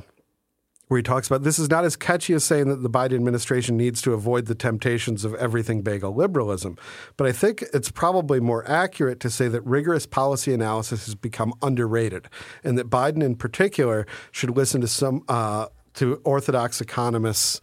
[0.88, 3.77] where he talks about this is not as catchy as saying that the Biden administration
[3.77, 6.77] needs to avoid the temptations of everything bagel liberalism.
[7.17, 11.54] But I think it's probably more accurate to say that rigorous policy analysis has become
[11.63, 12.29] underrated,
[12.63, 15.25] and that Biden in particular should listen to some.
[15.29, 17.61] Uh, to orthodox economists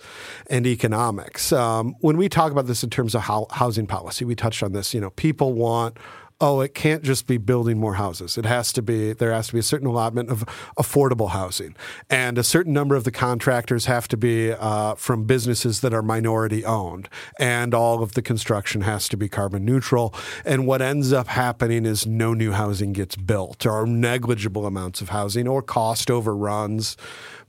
[0.47, 1.51] and economics.
[1.51, 4.71] Um, when we talk about this in terms of how, housing policy, we touched on
[4.71, 4.93] this.
[4.93, 5.97] You know, people want
[6.41, 8.37] oh, it can't just be building more houses.
[8.37, 10.43] It has to be, there has to be a certain allotment of
[10.77, 11.75] affordable housing.
[12.09, 16.01] And a certain number of the contractors have to be uh, from businesses that are
[16.01, 17.07] minority owned.
[17.39, 20.15] And all of the construction has to be carbon neutral.
[20.43, 25.09] And what ends up happening is no new housing gets built or negligible amounts of
[25.09, 26.97] housing or cost overruns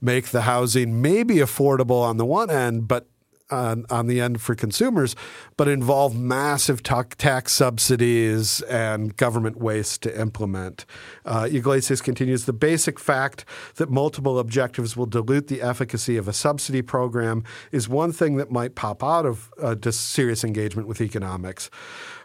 [0.03, 3.07] make the housing maybe affordable on the one end, but
[3.53, 5.15] on, on the end for consumers,
[5.57, 10.85] but involve massive tax subsidies and government waste to implement.
[11.25, 13.45] Uh, Yglesias continues the basic fact
[13.75, 18.51] that multiple objectives will dilute the efficacy of a subsidy program is one thing that
[18.51, 21.69] might pop out of uh, serious engagement with economics.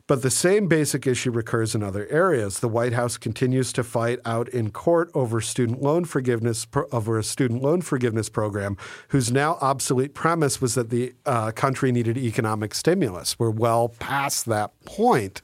[0.09, 2.61] But the same basic issue recurs in other areas.
[2.61, 7.23] The White House continues to fight out in court over student loan forgiveness over a
[7.23, 8.79] student loan forgiveness program,
[9.09, 13.39] whose now obsolete premise was that the uh, country needed economic stimulus.
[13.39, 15.43] We're well past that point.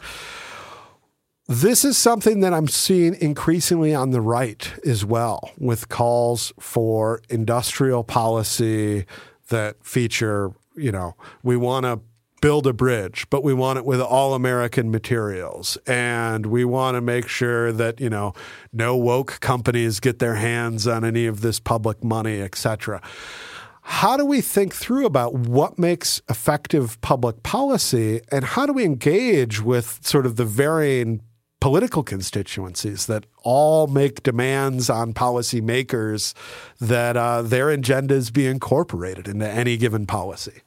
[1.47, 7.21] This is something that I'm seeing increasingly on the right as well, with calls for
[7.29, 9.05] industrial policy
[9.51, 12.01] that feature, you know, we want to
[12.45, 15.78] build a bridge, but we want it with all American materials.
[15.86, 18.34] And we want to make sure that, you know,
[18.70, 23.01] no woke companies get their hands on any of this public money, et cetera.
[23.80, 28.84] How do we think through about what makes effective public policy and how do we
[28.84, 31.22] engage with sort of the varying
[31.62, 36.34] political constituencies that all make demands on policymakers
[36.78, 40.61] that uh, their agendas be incorporated into any given policy?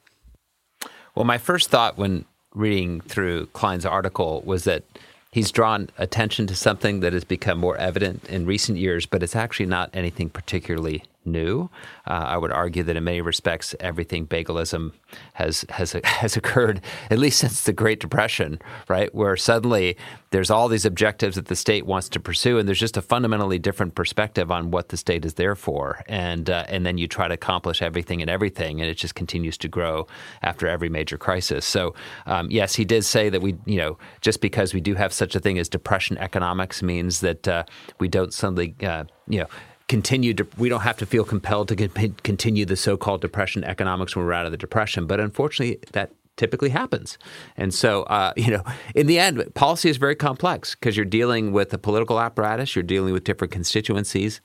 [1.17, 4.83] Well, my first thought when reading through Klein's article was that
[5.31, 9.35] he's drawn attention to something that has become more evident in recent years, but it's
[9.35, 11.69] actually not anything particularly new.
[12.07, 14.93] Uh, I would argue that in many respects, everything bagelism
[15.33, 19.13] has has has occurred at least since the Great Depression, right?
[19.13, 19.97] Where suddenly
[20.31, 23.59] there's all these objectives that the state wants to pursue, and there's just a fundamentally
[23.59, 27.27] different perspective on what the state is there for, and uh, and then you try
[27.27, 30.07] to accomplish everything and everything, and it just continues to grow
[30.41, 31.65] after every major crisis.
[31.65, 31.93] So
[32.25, 35.35] um, yes, he did say that we, you know, just because we do have such
[35.35, 37.63] a thing as depression economics means that uh,
[37.99, 39.47] we don't suddenly, uh, you know
[39.87, 41.75] continue to, we don't have to feel compelled to
[42.23, 45.07] continue the so-called depression economics when we're out of the depression.
[45.07, 47.17] But unfortunately, that typically happens.
[47.55, 48.63] And so, uh, you know,
[48.95, 52.83] in the end, policy is very complex because you're dealing with a political apparatus, you're
[52.83, 54.41] dealing with different constituencies.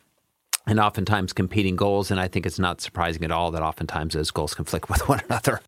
[0.64, 2.12] And oftentimes competing goals.
[2.12, 5.20] And I think it's not surprising at all that oftentimes those goals conflict with one
[5.28, 5.60] another.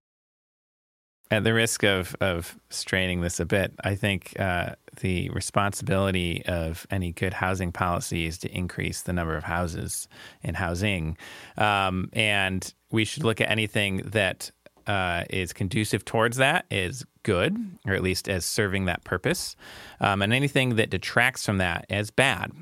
[1.31, 6.87] At the risk of, of straining this a bit, I think uh, the responsibility of
[6.91, 10.07] any good housing policy is to increase the number of houses
[10.43, 11.17] in housing.
[11.57, 14.51] Um, and we should look at anything that
[14.87, 17.57] uh, is conducive towards that is good,
[17.87, 19.57] or at least as serving that purpose.
[20.01, 22.53] Um, and anything that detracts from that as bad,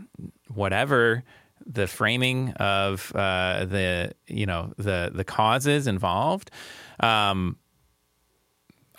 [0.49, 1.25] whatever
[1.67, 6.51] the framing of uh, the you know the the causes involved.
[7.01, 7.57] Um,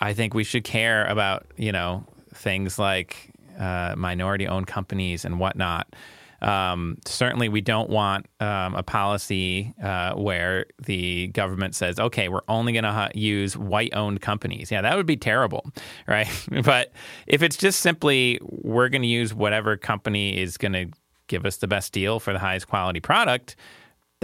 [0.00, 5.94] I think we should care about you know things like uh, minority-owned companies and whatnot.
[6.42, 12.42] Um, certainly, we don't want um, a policy uh, where the government says, "Okay, we're
[12.48, 15.70] only going to ha- use white-owned companies." Yeah, that would be terrible,
[16.06, 16.28] right?
[16.64, 16.92] but
[17.26, 20.86] if it's just simply we're going to use whatever company is going to
[21.28, 23.56] give us the best deal for the highest quality product,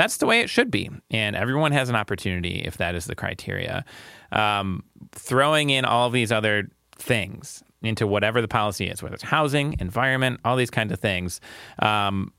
[0.01, 0.89] that's the way it should be.
[1.11, 3.85] And everyone has an opportunity if that is the criteria.
[4.33, 4.83] Um,
[5.13, 9.77] throwing in all of these other things into whatever the policy is, whether it's housing,
[9.79, 11.43] environment, all these kinds of things.
[11.81, 12.33] Um,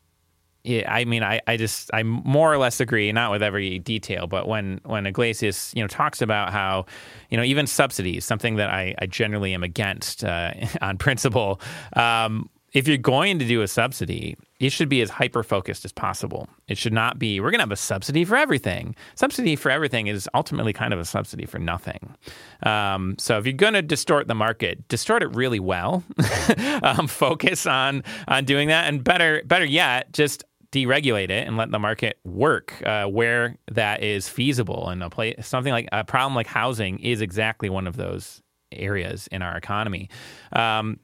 [0.64, 4.26] yeah, I mean, I, I just I more or less agree, not with every detail,
[4.26, 6.86] but when when Yglesias you know talks about how
[7.30, 11.62] you know even subsidies, something that I, I generally am against uh, on principle.
[11.94, 15.92] Um, if you're going to do a subsidy, it should be as hyper focused as
[15.92, 16.48] possible.
[16.68, 18.96] It should not be, we're going to have a subsidy for everything.
[19.16, 22.16] Subsidy for everything is ultimately kind of a subsidy for nothing.
[22.64, 26.04] Um, so if you're going to distort the market, distort it really well.
[26.84, 31.70] um, focus on on doing that, and better better yet, just deregulate it and let
[31.72, 34.90] the market work uh, where that is feasible.
[34.90, 38.42] And a play, something like a problem like housing is exactly one of those
[38.72, 40.10] areas in our economy.
[40.54, 41.00] Um,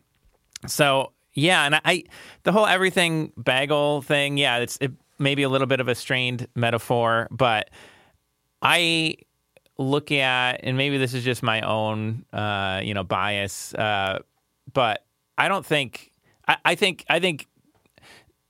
[0.66, 2.04] so yeah, and I
[2.44, 6.48] the whole everything bagel thing, yeah, it's it maybe a little bit of a strained
[6.56, 7.70] metaphor, but
[8.64, 9.18] I
[9.78, 14.18] look at and maybe this is just my own uh, you know bias, uh,
[14.74, 15.06] but
[15.38, 16.12] I don't think
[16.48, 17.46] I, I think I think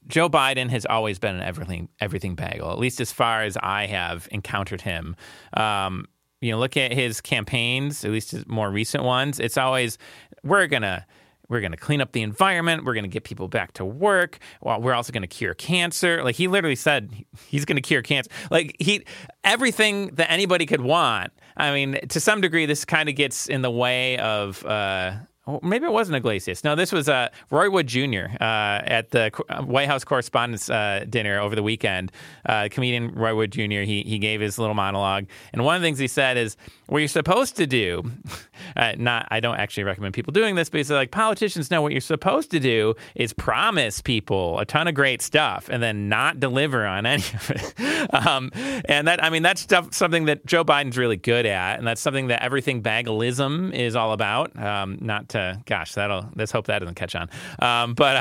[0.08, 3.88] Joe Biden has always been an everything everything bagel, at least as far as I
[3.88, 5.18] have encountered him.
[5.56, 6.06] Um,
[6.40, 9.42] you know, look at his campaigns, at least his more recent ones.
[9.42, 9.98] It's always
[10.42, 11.06] we're gonna
[11.50, 12.86] we're going to clean up the environment.
[12.86, 14.40] We're going to get people back to work.
[14.62, 16.24] Well, we're also going to cure cancer.
[16.24, 17.12] Like he literally said,
[17.48, 18.30] he's going to cure cancer.
[18.52, 19.06] Like he,
[19.44, 21.32] everything that anybody could want.
[21.56, 24.66] I mean, to some degree, this kind of gets in the way of.
[24.66, 25.14] Uh,
[25.62, 26.64] maybe it wasn't Yglesias.
[26.64, 28.26] No, this was uh, Roy Wood Jr.
[28.40, 32.12] Uh, at the uh, White House Correspondents' uh, Dinner over the weekend.
[32.46, 33.82] Uh, comedian Roy Wood Jr.
[33.82, 37.00] He he gave his little monologue, and one of the things he said is, "What
[37.00, 38.04] you're supposed to do."
[38.76, 41.92] Uh, not, I don't actually recommend people doing this, but he's like politicians know what
[41.92, 46.40] you're supposed to do is promise people a ton of great stuff and then not
[46.40, 48.14] deliver on any of it.
[48.28, 48.52] um,
[48.86, 52.02] and that, I mean, that's stuff, something that Joe Biden's really good at, and that's
[52.02, 54.58] something that everything bagelism is all about.
[54.60, 57.30] Um, not to, gosh, that'll let's hope that doesn't catch on.
[57.60, 58.16] Um, but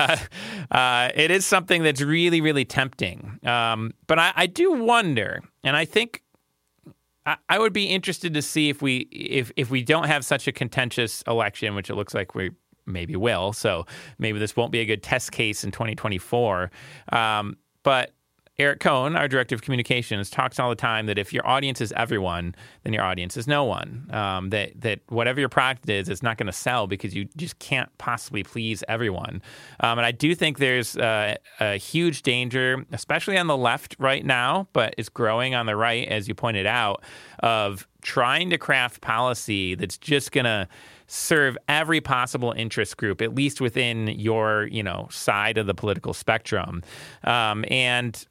[0.73, 3.39] uh, uh, it is something that's really, really tempting.
[3.45, 6.23] Um, but I, I do wonder, and I think
[7.49, 10.53] I, would be interested to see if we if if we don't have such a
[10.53, 12.51] contentious election, which it looks like we
[12.87, 13.53] maybe will.
[13.53, 13.85] So
[14.19, 16.71] maybe this won't be a good test case in 2024.
[17.13, 18.13] Um, but
[18.59, 21.93] Eric Kohn, our director of communications, talks all the time that if your audience is
[21.93, 22.55] everyone,
[22.85, 24.09] then your audience is no one.
[24.11, 27.59] Um, that that whatever your product is, it's not going to sell because you just
[27.59, 29.43] can't possibly please everyone.
[29.81, 31.37] Um, and I do think there's a
[31.77, 36.27] huge danger, especially on the left right now, but it's growing on the right, as
[36.27, 37.03] you pointed out,
[37.41, 40.67] of trying to craft policy that's just going to
[41.09, 46.15] serve every possible interest group, at least within your you know side of the political
[46.15, 46.83] spectrum,
[47.25, 48.27] um, and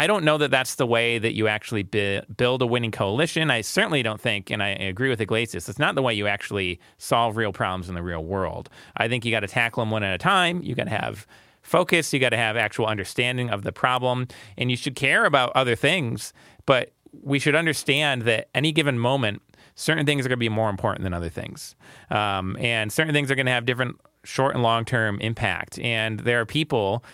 [0.00, 3.50] I don't know that that's the way that you actually build a winning coalition.
[3.50, 6.80] I certainly don't think, and I agree with Yglesias, it's not the way you actually
[6.96, 8.70] solve real problems in the real world.
[8.96, 10.62] I think you got to tackle them one at a time.
[10.62, 11.26] You got to have
[11.60, 12.14] focus.
[12.14, 14.26] You got to have actual understanding of the problem,
[14.56, 16.32] and you should care about other things.
[16.64, 19.42] But we should understand that any given moment,
[19.74, 21.76] certain things are going to be more important than other things,
[22.08, 25.78] um, and certain things are going to have different short and long term impact.
[25.78, 27.04] And there are people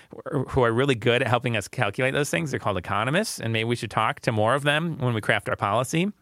[0.49, 2.51] who are really good at helping us calculate those things.
[2.51, 5.49] They're called economists, and maybe we should talk to more of them when we craft
[5.49, 6.13] our policy.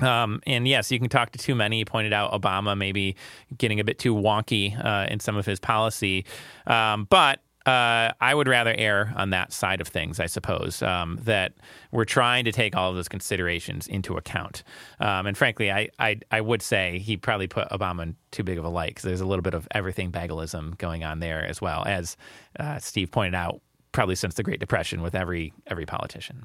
[0.00, 1.78] Um, and yes, you can talk to too many.
[1.78, 3.16] He pointed out Obama maybe
[3.56, 6.24] getting a bit too wonky uh, in some of his policy.
[6.66, 11.18] Um, but uh, I would rather err on that side of things, I suppose, um,
[11.22, 11.54] that
[11.92, 14.62] we're trying to take all of those considerations into account.
[15.00, 18.58] Um, and frankly, I, I, I, would say he probably put Obama in too big
[18.58, 21.62] of a light because there's a little bit of everything bagelism going on there as
[21.62, 22.18] well, as
[22.60, 23.62] uh, Steve pointed out,
[23.92, 26.44] probably since the Great Depression with every every politician.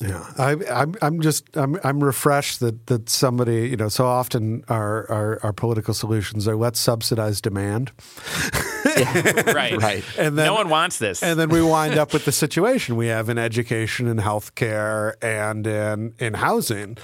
[0.00, 0.94] Yeah, I, I'm.
[1.00, 1.56] I'm just.
[1.56, 1.78] I'm.
[1.82, 3.68] I'm refreshed that that somebody.
[3.68, 7.92] You know, so often our our, our political solutions are let's subsidize demand.
[8.98, 9.76] yeah, right.
[9.76, 10.04] Right.
[10.18, 11.22] And then no one wants this.
[11.22, 15.66] And then we wind up with the situation we have in education and healthcare and
[15.66, 16.98] in in housing.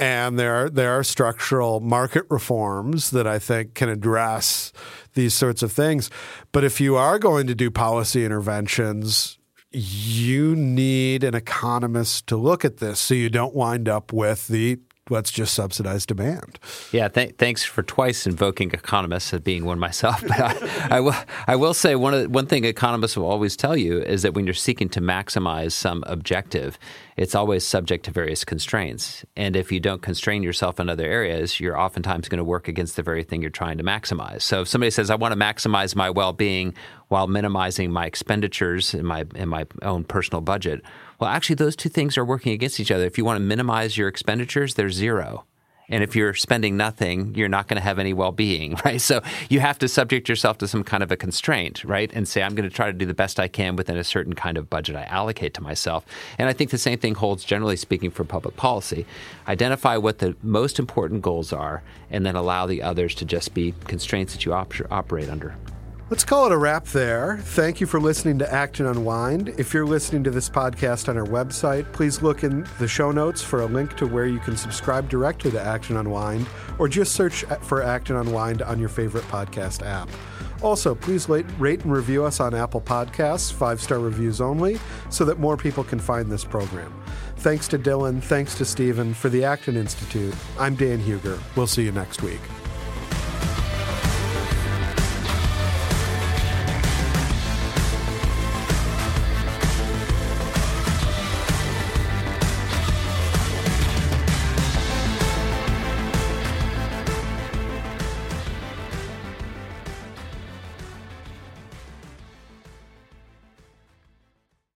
[0.00, 4.72] And there are, there are structural market reforms that I think can address
[5.14, 6.08] these sorts of things.
[6.52, 9.38] But if you are going to do policy interventions
[9.70, 14.78] you need an economist to look at this so you don't wind up with the
[15.10, 16.58] let's just subsidize demand.
[16.92, 20.22] Yeah, th- thanks for twice invoking economists as being one myself.
[20.28, 21.14] But I, I, will,
[21.46, 24.44] I will say one, of, one thing economists will always tell you is that when
[24.44, 26.78] you're seeking to maximize some objective,
[27.16, 29.24] it's always subject to various constraints.
[29.36, 32.96] And if you don't constrain yourself in other areas, you're oftentimes going to work against
[32.96, 34.42] the very thing you're trying to maximize.
[34.42, 36.74] So if somebody says, I want to maximize my well being
[37.08, 40.82] while minimizing my expenditures in my, in my own personal budget,
[41.18, 43.04] well, actually, those two things are working against each other.
[43.04, 45.44] If you want to minimize your expenditures, they're zero.
[45.90, 49.00] And if you're spending nothing, you're not going to have any well being, right?
[49.00, 52.10] So you have to subject yourself to some kind of a constraint, right?
[52.12, 54.34] And say, I'm going to try to do the best I can within a certain
[54.34, 56.04] kind of budget I allocate to myself.
[56.38, 59.06] And I think the same thing holds, generally speaking, for public policy.
[59.48, 63.74] Identify what the most important goals are, and then allow the others to just be
[63.86, 65.56] constraints that you op- operate under.
[66.10, 67.36] Let's call it a wrap there.
[67.36, 69.50] Thank you for listening to Acton Unwind.
[69.58, 73.42] If you're listening to this podcast on our website, please look in the show notes
[73.42, 76.46] for a link to where you can subscribe directly to Acton Unwind
[76.78, 80.08] or just search for Acton Unwind on your favorite podcast app.
[80.62, 84.78] Also, please rate, and review us on Apple Podcasts, five star reviews only,
[85.10, 86.90] so that more people can find this program.
[87.36, 90.34] Thanks to Dylan, thanks to Stephen for the Acton Institute.
[90.58, 91.38] I'm Dan Hugger.
[91.54, 92.40] We'll see you next week.